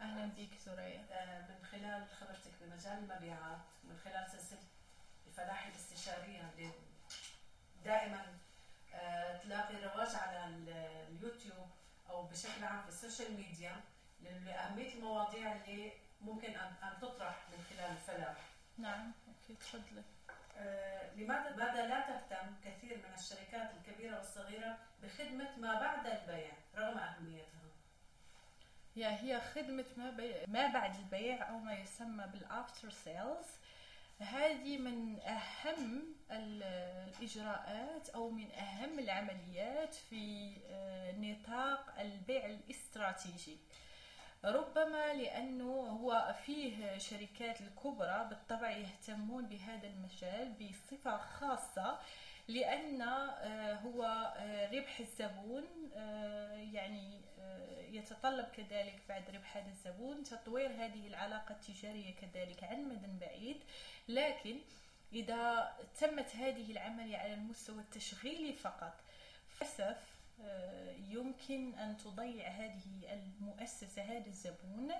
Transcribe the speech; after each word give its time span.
أهلا 0.00 0.26
بك 0.26 0.54
ثريا 0.64 1.04
آه، 1.12 1.40
من 1.48 1.64
خلال 1.70 2.06
خبرتك 2.20 2.52
بمجال 2.60 2.98
المبيعات 2.98 3.58
من 3.84 3.96
خلال 4.04 4.30
سلسلة 4.30 4.58
الفلاحه 5.26 5.68
الاستشارية 5.68 6.50
اللي 6.56 6.70
دائما 7.84 8.38
آه، 8.94 9.36
تلاقي 9.38 9.84
رواج 9.84 10.14
على 10.14 10.44
اليوتيوب 11.08 11.70
أو 12.10 12.22
بشكل 12.26 12.64
عام 12.64 12.82
في 12.82 12.88
ال 12.88 12.95
social 12.95 13.36
media 13.36 13.80
لأهمية 14.20 14.94
المواضيع 14.94 15.52
اللي 15.52 15.92
ممكن 16.20 16.50
ان 16.56 17.00
تطرح 17.00 17.36
من 17.52 17.64
خلال 17.70 17.90
الفلاح. 17.90 18.36
نعم 18.78 19.12
أكيد 19.44 19.58
تفضلي. 19.58 20.02
آه، 20.56 21.14
لماذا 21.14 21.50
لماذا 21.50 21.86
لا 21.86 22.00
تهتم 22.00 22.54
كثير 22.64 22.96
من 22.96 23.14
الشركات 23.14 23.70
الكبيرة 23.74 24.16
والصغيرة 24.16 24.78
بخدمة 25.02 25.56
ما 25.58 25.80
بعد 25.80 26.06
البيع 26.06 26.52
رغم 26.76 26.98
أهميتها؟ 26.98 27.60
يا 28.96 29.08
هي 29.08 29.40
خدمة 29.40 29.84
ما, 29.96 30.10
بي... 30.10 30.34
ما 30.46 30.66
بعد 30.66 30.94
البيع 30.98 31.50
أو 31.50 31.58
ما 31.58 31.74
يسمى 31.74 32.26
بال 32.26 32.44
after 32.44 32.90
sales 32.90 33.46
هذه 34.18 34.78
من 34.78 35.18
أهم 35.20 36.02
الإجراءات 36.30 38.08
أو 38.08 38.30
من 38.30 38.52
أهم 38.52 38.98
العمليات 38.98 39.94
في 39.94 40.52
آه، 40.70 41.12
نطاق 41.12 42.00
البيع 42.00 42.46
الاستراتيجي. 42.46 43.58
ربما 44.44 45.14
لأنه 45.14 45.72
هو 45.72 46.34
فيه 46.46 46.98
شركات 46.98 47.60
الكبرى 47.60 48.26
بالطبع 48.30 48.70
يهتمون 48.70 49.46
بهذا 49.46 49.86
المجال 49.86 50.52
بصفة 50.52 51.16
خاصة 51.16 51.98
لأن 52.48 53.02
آه، 53.02 53.74
هو 53.74 54.04
آه، 54.36 54.70
ربح 54.70 55.00
الزبون 55.00 55.64
يعني 56.72 57.20
يتطلب 57.90 58.46
كذلك 58.56 59.02
بعد 59.08 59.30
ربح 59.30 59.56
هذا 59.56 59.68
الزبون 59.68 60.24
تطوير 60.24 60.70
هذه 60.70 61.06
العلاقة 61.06 61.52
التجارية 61.52 62.14
كذلك 62.14 62.64
عن 62.64 62.84
مدى 62.84 63.26
بعيد. 63.26 63.56
لكن 64.08 64.58
إذا 65.12 65.72
تمت 66.00 66.36
هذه 66.36 66.72
العملية 66.72 67.16
على 67.16 67.34
المستوى 67.34 67.78
التشغيلي 67.78 68.52
فقط 68.52 68.94
للأسف 69.62 69.96
آه، 70.44 70.92
يمكن 71.08 71.74
أن 71.74 71.96
تضيع 71.96 72.48
هذه 72.48 72.82
المؤسسة 73.12 74.02
هذا 74.02 74.26
الزبون. 74.26 74.92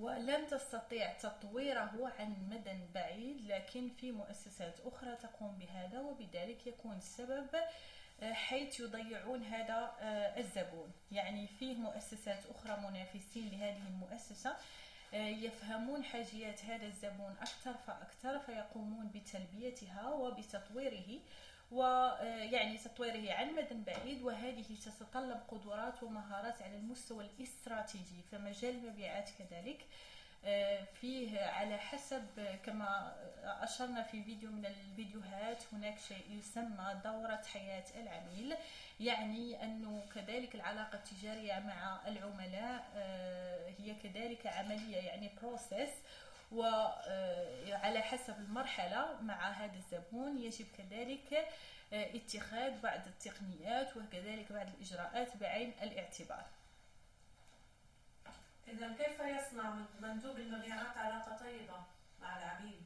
ولن 0.00 0.46
تستطيع 0.46 1.12
تطويره 1.12 2.12
عن 2.18 2.48
مدى 2.50 2.78
بعيد 2.94 3.46
لكن 3.46 3.88
في 3.88 4.12
مؤسسات 4.12 4.80
أخرى 4.80 5.16
تقوم 5.16 5.58
بهذا 5.58 6.00
وبذلك 6.00 6.66
يكون 6.66 6.96
السبب 6.96 7.48
آه، 8.22 8.32
حيث 8.32 8.80
يضيعون 8.80 9.42
هذا 9.42 9.92
آه، 10.00 10.40
الزبون. 10.40 10.92
يعني 11.12 11.46
فيه 11.46 11.74
مؤسسات 11.74 12.46
أخرى 12.46 12.88
منافسين 12.88 13.50
لهذه 13.50 13.82
المؤسسة 13.88 14.56
آه، 15.14 15.28
يفهمون 15.28 16.04
حاجيات 16.04 16.64
هذا 16.64 16.86
الزبون 16.86 17.36
أكثر 17.40 17.74
فأكثر 17.86 18.38
فيقومون 18.38 19.08
بتلبيتها 19.14 20.08
وبتطويره. 20.08 21.20
ويعني 21.72 22.78
تطويره 22.78 23.32
عن 23.32 23.54
مدى 23.54 23.74
بعيد 23.86 24.22
وهذه 24.22 24.64
تتطلب 24.84 25.40
قدرات 25.48 26.02
ومهارات 26.02 26.62
على 26.62 26.76
المستوى 26.76 27.24
الاستراتيجي 27.24 28.22
فمجال 28.32 28.74
المبيعات 28.74 29.30
كذلك. 29.38 29.86
آه، 30.44 30.84
فيه 31.00 31.40
على 31.40 31.78
حسب 31.78 32.26
كما 32.64 33.16
أشرنا 33.44 34.02
في 34.02 34.22
فيديو 34.22 34.50
من 34.50 34.66
الفيديوهات 34.66 35.62
هناك 35.72 35.98
شيء 35.98 36.24
يسمى 36.30 37.00
دورة 37.04 37.42
حياة 37.52 37.84
العميل. 37.96 38.56
يعني 39.00 39.64
أنه 39.64 40.02
كذلك 40.14 40.54
العلاقة 40.54 40.96
التجارية 40.96 41.58
مع 41.58 42.00
العملاء 42.06 42.84
آه، 42.96 43.70
هي 43.78 43.94
كذلك 43.94 44.46
عملية 44.46 44.96
يعني 44.96 45.30
بروسيس 45.42 45.90
وعلى 47.76 48.00
حسب 48.00 48.38
المرحلة 48.38 49.20
مع 49.22 49.50
هذا 49.50 49.76
الزبون 49.76 50.38
يجب 50.38 50.66
كذلك 50.78 51.48
آه، 51.92 52.16
اتخاذ 52.16 52.80
بعض 52.80 53.00
التقنيات 53.06 53.96
وكذلك 53.96 54.52
بعض 54.52 54.66
الإجراءات 54.66 55.36
بعين 55.36 55.72
الاعتبار 55.82 56.44
إذا 58.68 58.88
كيف 58.88 59.20
يصنع 59.20 59.74
مندوب 60.00 60.36
المبيعات 60.36 60.96
علاقة 60.96 61.36
طيبة 61.36 61.84
مع 62.22 62.38
العميل؟ 62.38 62.80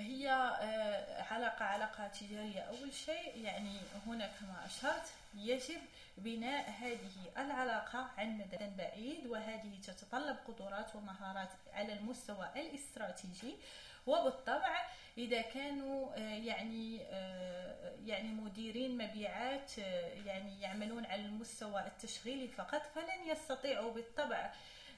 هي 0.00 0.30
آه، 0.30 1.22
علاقة 1.22 1.64
علاقة 1.64 2.08
تجارية. 2.08 2.60
أول 2.60 2.92
شيء 2.92 3.44
يعني 3.44 3.76
هنا 4.06 4.26
كما 4.26 4.66
أشرت 4.66 5.12
يجب 5.34 5.80
بناء 6.18 6.70
هذه 6.70 7.44
العلاقة 7.44 8.10
عن 8.18 8.38
مدى 8.38 8.76
بعيد 8.78 9.26
وهذه 9.26 9.78
تتطلب 9.86 10.36
قدرات 10.48 10.96
ومهارات 10.96 11.50
على 11.72 11.92
المستوى 11.92 12.48
الاستراتيجي. 12.56 13.54
وبالطبع 14.06 14.86
إذا 15.18 15.42
كانوا 15.42 16.14
آه، 16.16 16.34
يعني 16.34 17.00
آه، 17.10 17.94
يعني 18.06 18.28
مديرين 18.28 18.98
مبيعات 18.98 19.78
يعني 20.26 20.60
يعملون 20.60 21.06
على 21.06 21.22
المستوى 21.22 21.80
التشغيلي 21.86 22.48
فقط 22.48 22.82
فلن 22.94 23.26
يستطيعوا 23.26 23.92
بالطبع 23.92 24.52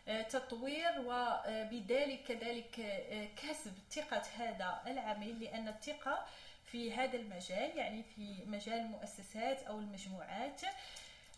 تطوير 0.06 0.90
وبذلك 0.98 2.22
كذلك 2.28 2.80
آه، 2.80 3.28
كسب 3.36 3.72
ثقة 3.90 4.22
هذا 4.38 4.82
العميل 4.86 5.40
لأن 5.40 5.68
الثقة 5.68 6.26
في 6.66 6.92
هذا 6.92 7.16
المجال 7.16 7.76
يعني 7.76 8.02
في 8.16 8.36
مجال 8.46 8.78
المؤسسات 8.78 9.62
أو 9.62 9.78
المجموعات 9.78 10.60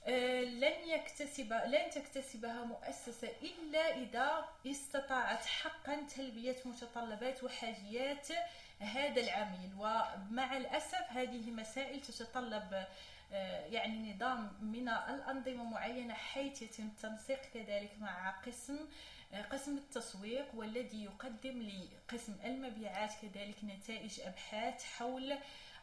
آه، 0.06 0.40
لن 0.40 0.88
يكتسب 0.88 1.52
لن 1.52 1.90
تكتسبها 1.90 2.64
مؤسسة 2.64 3.28
إلا 3.42 3.96
إذا 3.96 4.48
استطاعت 4.66 5.46
حقا 5.46 6.06
تلبية 6.16 6.56
متطلبات 6.64 7.44
وحاجيات 7.44 8.28
هذا 8.80 9.20
العميل. 9.20 9.70
ومع 9.78 10.56
الأسف 10.56 11.04
هذه 11.10 11.50
مسائل 11.50 12.00
تتطلب 12.00 12.74
آه، 12.74 12.86
يعني 13.70 14.14
نظام 14.14 14.52
من 14.60 14.88
الأنظمة 14.88 15.64
معينة 15.64 16.14
حيث 16.14 16.62
يتم 16.62 16.86
التنسيق 16.86 17.40
كذلك 17.54 17.90
مع 18.00 18.30
قسم 18.30 18.78
آه، 19.34 19.42
قسم 19.42 19.76
التسويق 19.76 20.54
والذي 20.54 21.04
يقدم 21.04 21.62
لقسم 21.62 22.36
المبيعات 22.44 23.10
كذلك 23.22 23.64
نتائج 23.64 24.20
أبحاث 24.20 24.84
حول 24.84 25.38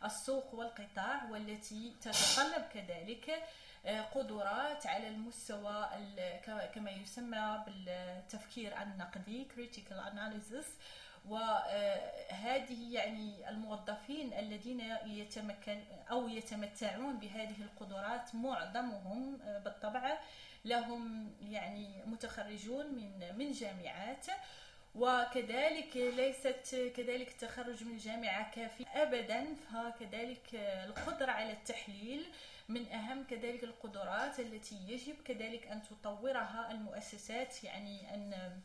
السوق 0.06 0.56
والقطاع 0.56 1.29
والتي 1.31 1.95
تتطلب 2.01 2.63
كذلك 2.73 3.44
آه، 3.85 4.01
قدرات 4.01 4.88
على 4.88 5.07
المستوى 5.07 5.90
كما 6.75 6.91
يسمى 6.91 7.63
بالتفكير 7.66 8.81
النقدي 8.81 9.47
critical 9.56 9.97
analysis 10.13 10.66
وهذه 11.29 12.93
يعني 12.93 13.49
الموظفين 13.49 14.33
الذين 14.33 14.81
يتمكن 15.05 15.83
أو 16.11 16.27
يتمتعون 16.27 17.17
بهذه 17.19 17.61
القدرات 17.61 18.35
معظمهم 18.35 19.37
بالطبع 19.37 20.17
لهم 20.65 21.33
يعني 21.41 22.03
متخرجون 22.05 22.85
من 22.85 23.37
من 23.37 23.51
جامعات 23.51 24.25
وكذلك 24.95 25.97
ليست 25.97 26.91
كذلك 26.95 27.27
التخرج 27.27 27.83
من 27.83 27.91
الجامعة 27.91 28.51
كافي 28.51 28.85
أبدا 28.95 29.55
فكذلك 29.55 30.55
القدرة 30.55 31.31
على 31.31 31.51
التحليل 31.51 32.25
من 32.69 32.91
أهم 32.91 33.23
كذلك 33.23 33.63
القدرات 33.63 34.39
التي 34.39 34.75
يجب 34.87 35.15
كذلك 35.25 35.67
أن 35.67 35.81
تطورها 35.83 36.71
المؤسسات 36.71 37.63
يعني 37.63 38.13
أن 38.13 38.59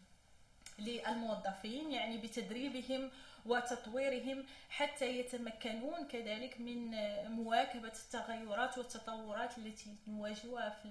للموظفين 0.78 1.92
يعني 1.92 2.18
بتدريبهم 2.18 3.10
وتطويرهم 3.46 4.46
حتى 4.70 5.18
يتمكنون 5.18 6.06
كذلك 6.08 6.60
من 6.60 6.90
مواكبة 7.30 7.92
التغيرات 8.04 8.78
والتطورات 8.78 9.58
التي 9.58 9.96
نواجهها 10.08 10.70
في 10.82 10.88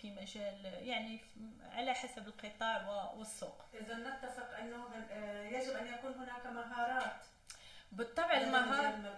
في 0.00 0.10
مجال 0.10 0.64
يعني 0.64 1.20
على 1.72 1.94
حسب 1.94 2.28
القطاع 2.28 3.10
والسوق. 3.16 3.62
إذا 3.74 3.94
نتفق 3.94 4.56
أنه 4.58 4.84
يجب 5.58 5.76
أن 5.76 5.86
يكون 5.86 6.12
هناك 6.12 6.46
مهارات 6.46 7.12
بالطبع 7.92 8.36
المهارة 8.36 9.16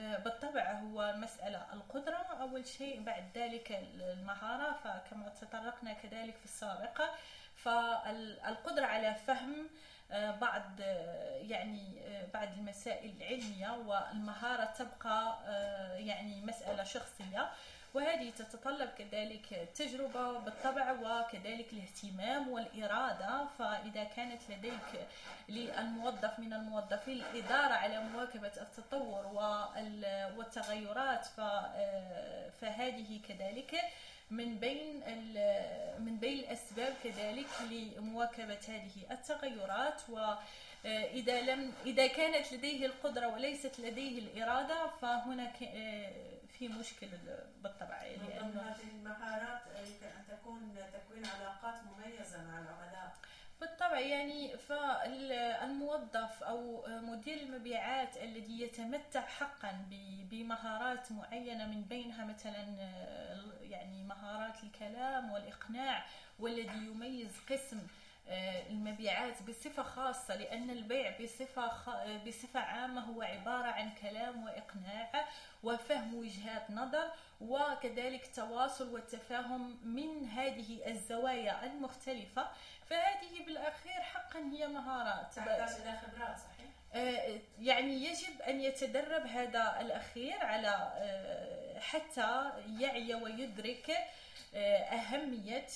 آه، 0.00 0.18
بالطبع 0.18 0.72
هو 0.72 1.14
مسألة 1.16 1.66
القدرة. 1.72 2.16
أول 2.40 2.66
شيء 2.66 3.02
بعد 3.02 3.24
ذلك 3.34 3.72
المهارة 3.94 4.72
فكما 4.84 5.28
تطرقنا 5.28 5.92
كذلك 5.92 6.36
في 6.36 6.44
السابقة 6.44 7.10
فالقدرة 7.56 8.86
على 8.86 9.14
فهم 9.26 9.68
آه، 10.10 10.30
بعض 10.30 10.62
آه، 10.80 11.36
يعني 11.36 12.00
بعض 12.34 12.48
المسائل 12.58 13.14
العلمية 13.16 13.70
والمهارة 13.70 14.64
تبقى 14.64 15.38
يعني 15.98 16.40
مسألة 16.40 16.84
شخصية. 16.84 17.50
وهذه 17.94 18.30
تتطلب 18.30 18.90
كذلك 18.98 19.68
تجربة 19.74 20.38
بالطبع 20.38 20.92
وكذلك 20.92 21.72
الاهتمام 21.72 22.48
والإرادة. 22.48 23.46
فإذا 23.58 24.04
كانت 24.04 24.40
لديك 24.50 25.06
للموظف 25.48 26.38
من 26.38 26.52
الموظفين 26.52 27.22
الإدارة 27.22 27.74
على 27.74 28.00
مواكبة 28.00 28.52
التطور 28.56 29.26
والتغيرات 30.36 31.26
فهذه 32.60 33.20
كذلك 33.28 33.80
من 34.30 34.58
بين 34.58 35.02
من 35.98 36.16
بين 36.16 36.38
الأسباب 36.38 36.94
كذلك 37.04 37.46
لمواكبة 37.70 38.58
هذه 38.68 39.06
التغيرات. 39.10 40.02
وإذا 40.08 41.40
لم 41.40 41.72
إذا 41.86 42.06
كانت 42.06 42.52
لديه 42.52 42.86
القدرة 42.86 43.26
وليست 43.26 43.80
لديه 43.80 44.18
الإرادة 44.18 44.86
فهنا 44.86 45.52
في 46.58 46.68
مشكل 46.68 47.08
بالطبع 47.62 48.02
لأن 48.02 48.58
هذه 48.58 48.90
المهارات 48.92 49.62
يمكن 49.66 50.06
أن 50.06 50.24
تكون 50.28 50.76
تكوين 50.92 51.26
علاقات 51.26 51.74
مميزة 51.84 52.44
مع 52.44 52.58
العملاء 52.58 53.14
بالطبع 53.60 54.00
يعني 54.00 54.56
فالموظف 54.56 56.42
أو 56.42 56.86
مدير 56.88 57.40
المبيعات 57.40 58.16
الذي 58.16 58.60
يتمتع 58.60 59.20
حقا 59.20 59.86
بمهارات 60.30 61.12
معينة 61.12 61.66
من 61.66 61.82
بينها 61.82 62.24
مثلا 62.24 62.64
يعني 63.62 64.02
مهارات 64.02 64.64
الكلام 64.64 65.32
والإقناع 65.32 66.04
والذي 66.38 66.86
يميز 66.86 67.40
قسم 67.50 67.80
المبيعات 68.28 69.42
بصفة 69.42 69.82
خاصة 69.82 70.36
لأن 70.36 70.70
البيع 70.70 71.18
بصفة 71.20 71.70
بصفة 72.26 72.60
عامة 72.60 73.00
هو 73.00 73.22
عبارة 73.22 73.66
عن 73.66 73.90
كلام 74.02 74.44
وإقناع 74.44 75.28
وفهم 75.62 76.14
وجهات 76.14 76.70
نظر 76.70 77.10
وكذلك 77.40 78.30
تواصل 78.34 78.92
والتفاهم 78.92 79.78
من 79.84 80.24
هذه 80.28 80.90
الزوايا 80.90 81.64
المختلفة. 81.64 82.48
فهذه 82.90 83.44
بالأخير 83.46 84.02
حقا 84.02 84.38
هي 84.38 84.66
مهارات. 84.66 85.34
تحتاج 85.34 85.80
إلى 85.80 85.98
خبرات 85.98 86.38
صحيح؟ 86.38 86.70
آه، 86.94 87.38
يعني 87.60 88.04
يجب 88.04 88.42
أن 88.42 88.60
يتدرب 88.60 89.26
هذا 89.26 89.80
الأخير 89.80 90.44
على 90.44 90.92
آه، 90.96 91.80
حتى 91.80 92.50
يعي 92.80 93.14
ويدرك 93.14 93.90
آه، 93.90 94.04
أهمية 94.56 95.66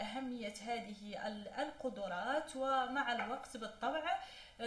أهمية 0.00 0.54
هذه 0.66 1.28
القدرات 1.58 2.56
ومع 2.56 3.12
الوقت 3.12 3.56
بالطبع 3.56 4.02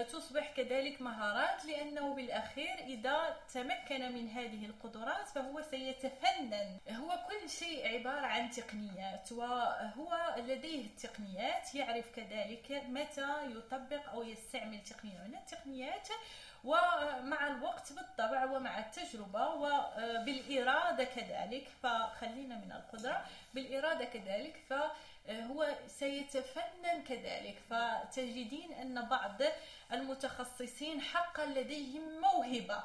تصبح 0.02 0.52
كذلك 0.58 1.02
مهارات 1.02 1.66
لأنه 1.66 2.14
بالأخير 2.14 2.74
إذا 2.80 3.38
تمكن 3.54 4.12
من 4.12 4.30
هذه 4.30 4.66
القدرات 4.66 5.28
فهو 5.28 5.62
سيتفنن. 5.62 6.78
هو 6.90 7.20
كل 7.30 7.50
شيء 7.50 7.88
عبارة 7.88 8.26
عن 8.26 8.50
تقنيات 8.50 9.32
وهو 9.32 10.36
لديه 10.38 10.86
التقنيات 10.86 11.76
يعرف 11.76 12.16
كذلك 12.16 12.72
متى 12.72 13.46
يطبق 13.46 14.10
أو 14.10 14.24
يستعمل 14.24 14.84
تقنية. 14.84 15.18
من 15.28 15.36
التقنيات 15.36 16.08
ومع 16.64 17.48
الوقت 17.48 17.94
بالطبع 17.94 18.46
ومع 18.46 18.80
التجربة 18.80 19.48
وبالإرادة 19.50 21.04
كذلك 21.04 21.68
فخلينا 21.84 22.56
من 22.56 22.72
القدرة. 22.72 23.26
بالإرادة 23.54 24.06
كذلك 24.06 24.56
فهو 25.28 25.76
سيتفنن 25.88 27.04
كذلك. 27.08 27.62
فتجدين 27.70 28.74
أن 28.74 29.02
بعض 29.10 29.42
المتخصصين 29.92 31.02
حقا 31.02 31.46
لديهم 31.46 32.22
موهبة. 32.22 32.84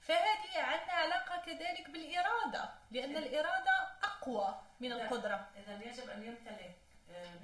فهذه 0.00 0.58
عندنا 0.58 0.92
علاقة 0.92 1.42
كذلك 1.46 1.90
بالإرادة 1.90 2.70
لأن 2.90 3.16
الإرادة 3.16 3.88
أقوى 4.04 4.62
من 4.80 4.92
القدرة. 4.92 5.48
إذا 5.56 5.82
يجب 5.84 6.10
أن 6.10 6.22
يمتلك 6.22 6.76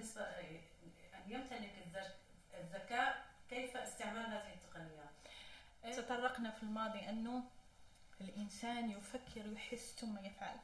نسبة 0.00 0.23
أن 1.15 1.23
يمتلك 1.27 1.75
الذكاء 2.55 3.25
كيف 3.50 3.77
استعمال 3.77 4.27
هذه 4.27 4.55
التقنيات؟ 4.55 5.11
تطرقنا 5.97 6.50
في 6.50 6.62
الماضي 6.62 7.09
أنه 7.09 7.43
الإنسان 8.21 8.91
يفكر 8.91 9.53
يحس 9.53 9.94
ثم 10.00 10.19
يفعل. 10.25 10.56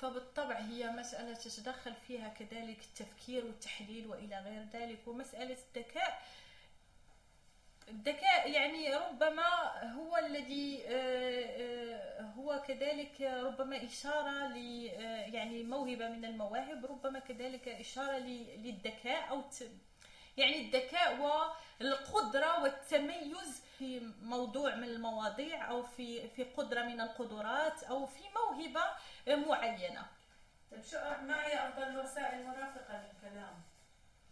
فبالطبع 0.00 0.58
هي 0.58 0.90
مسألة 0.90 1.34
تتدخل 1.34 1.94
فيها 1.94 2.28
كذلك 2.28 2.78
التفكير 2.80 3.44
والتحليل 3.44 4.06
وإلى 4.06 4.38
غير 4.38 4.64
ذلك 4.72 4.98
ومسألة 5.06 5.56
الذكاء. 5.76 6.22
الذكاء 7.88 8.50
يعني 8.50 8.94
ربما 8.94 9.48
هو 9.92 10.16
الذي 10.16 10.82
هو 12.38 12.62
كذلك 12.68 13.20
ربما 13.20 13.84
إشارة 13.84 14.46
ل 14.46 14.56
يعني 15.34 15.62
موهبة 15.62 16.08
من 16.08 16.24
المواهب 16.24 16.86
ربما 16.86 17.18
كذلك 17.18 17.68
إشارة 17.68 18.18
للذكاء 18.18 19.30
أو 19.30 19.42
يعني 20.36 20.60
الذكاء 20.60 21.20
والقدرة 21.80 22.62
والتميز 22.62 23.62
في 23.78 24.12
موضوع 24.22 24.74
من 24.74 24.88
المواضيع 24.88 25.70
أو 25.70 25.82
في 25.82 26.28
في 26.28 26.44
قدرة 26.44 26.82
من 26.82 27.00
القدرات 27.00 27.82
أو 27.82 28.06
في 28.06 28.22
موهبة 28.36 28.84
معينة. 29.36 30.06
طيب 30.70 30.84
شو 30.84 30.98
ما 30.98 31.46
هي 31.46 31.68
أفضل 31.68 31.82
الوسائل 31.82 32.40
المرافقة 32.40 33.02
للكلام 33.02 33.62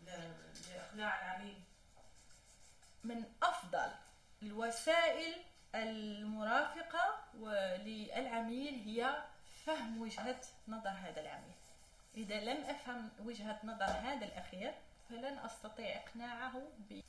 لإقناع 0.06 1.20
العميل؟ 1.20 1.60
من 3.04 3.25
أفضل 3.43 3.90
الوسائل 4.43 5.34
المرافقة 5.75 7.19
للعميل 7.84 8.75
هي 8.75 9.22
فهم 9.66 10.00
وجهة 10.00 10.40
نظر 10.69 10.90
هذا 10.90 11.20
العميل 11.20 11.54
إذا 12.16 12.40
لم 12.40 12.64
أفهم 12.64 13.10
وجهة 13.20 13.60
نظر 13.64 13.84
هذا 13.84 14.26
الأخير 14.26 14.75
فلن 15.11 15.38
أستطيع 15.38 15.97
إقناعه 15.97 16.62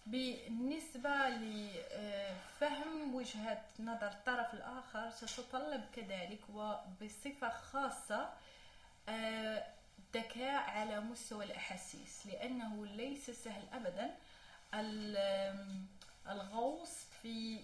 بالنسبة 0.06 1.30
لفهم 1.30 3.16
وجهة 3.16 3.64
نظر 3.80 4.08
الطرف 4.08 4.54
الآخر 4.54 5.12
تتطلب 5.12 5.86
كذلك 5.96 6.40
وبصفة 6.50 7.50
خاصة 7.50 8.34
الذكاء 9.10 10.70
على 10.70 11.00
مستوى 11.00 11.46
الأحاسيس 11.46 12.28
لأنه 12.28 12.86
ليس 12.86 13.30
سهل 13.32 13.64
أبدا 13.74 14.16
الغوص 16.30 17.06
في 17.22 17.60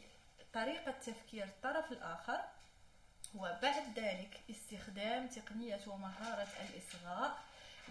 طريقة 0.54 0.92
تفكير 0.92 1.44
الطرف 1.44 1.92
الآخر 1.92 2.40
وبعد 3.36 4.00
ذلك 4.00 4.40
استخدام 4.50 5.28
تقنية 5.28 5.80
ومهارة 5.88 6.48
الإصغاء 6.70 7.38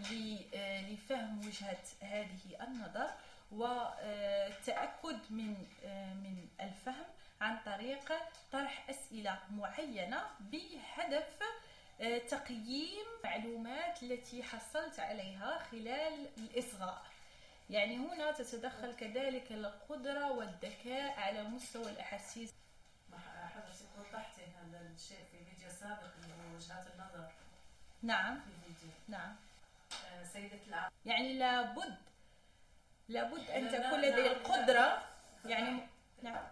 لفهم 0.01 1.39
وجهة 1.39 1.83
هذه 2.01 2.63
النظر 2.63 3.11
والتأكد 3.53 5.19
من 5.31 5.67
من 6.23 6.49
الفهم 6.61 7.05
عن 7.41 7.59
طريق 7.67 8.13
طرح 8.53 8.91
أسئلة 8.91 9.39
معينة 9.51 10.23
بهدف 10.41 11.39
تقييم 12.29 13.07
المعلومات 13.25 14.03
التي 14.03 14.43
حصلت 14.43 15.01
عليها 15.01 15.59
خلال 15.59 16.29
الإصغاء. 16.39 17.03
يعني 17.71 17.97
هنا 17.97 18.33
تتدخل 18.33 18.95
كذلك 18.95 19.53
القدرة 19.53 20.33
والذكاء 20.33 21.21
على 21.21 21.43
مستوى 21.43 21.91
الأحاسيس. 21.91 22.51
حضرتك 23.55 23.89
وضحتي 23.99 24.43
هذا 24.43 24.81
الشيء 24.95 25.25
في 25.33 25.45
فيديو 25.45 25.69
سابق 25.71 26.13
اللي 26.23 26.35
هو 26.35 26.57
وجهات 26.57 26.87
النظر. 26.95 27.33
نعم. 28.03 28.41
في 28.41 28.51
فيديو. 28.65 28.95
نعم. 29.09 29.31
آه، 29.31 29.52
سيدة 30.33 30.59
العقل 30.69 30.93
يعني 31.05 31.39
لابد 31.39 31.97
لابد 33.09 33.51
أن 33.51 33.69
تكون 33.69 34.01
لدي 34.01 34.27
القدرة. 34.27 35.03
يعني 35.45 35.81
نعم. 36.23 36.47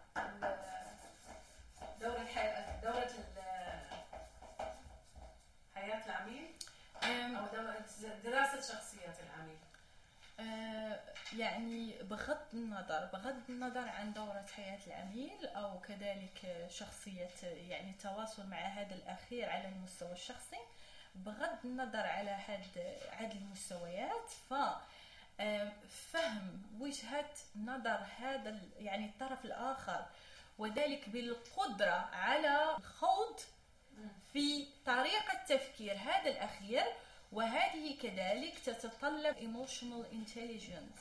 دورة 2.00 2.22
الحياة 2.22 2.80
دورة 2.82 3.10
حياة 5.74 6.06
العميل 6.06 6.46
أو 7.36 7.46
دراسة 8.24 8.74
شخصية 8.74 9.14
العميل. 9.24 9.58
آه، 10.40 11.00
يعني 11.32 12.02
بغض 12.02 12.38
النظر 12.54 13.04
بغض 13.12 13.42
النظر 13.48 13.88
عن 13.88 14.12
دورة 14.12 14.44
حياة 14.56 14.78
العميل 14.86 15.46
أو 15.46 15.80
كذلك 15.80 16.66
شخصية 16.70 17.30
يعني 17.42 17.90
التواصل 17.90 18.46
مع 18.46 18.56
هذا 18.56 18.94
الأخير 18.94 19.50
على 19.50 19.68
المستوى 19.68 20.12
الشخصي 20.12 20.56
بغض 21.14 21.58
النظر 21.64 22.06
على 22.06 22.30
هاد 22.30 22.64
هاد 23.12 23.32
المستويات 23.32 24.30
ف 24.50 24.54
فهم 26.12 26.62
وجهة 26.80 27.30
نظر 27.56 28.06
هذا 28.18 28.60
يعني 28.78 29.06
الطرف 29.06 29.44
الآخر 29.44 30.06
وذلك 30.58 31.08
بالقدرة 31.08 32.08
على 32.12 32.76
الخوض 32.78 33.40
في 34.32 34.66
طريقة 34.86 35.44
تفكير 35.48 35.92
هذا 35.94 36.30
الأخير 36.30 36.84
وهذه 37.32 37.98
كذلك 38.02 38.58
تتطلب 38.58 39.36
emotional 39.36 40.04
intelligence. 40.12 41.00